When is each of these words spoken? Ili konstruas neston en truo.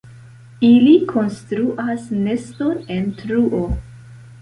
Ili 0.69 0.93
konstruas 1.11 2.09
neston 2.25 2.83
en 2.99 3.09
truo. 3.23 3.65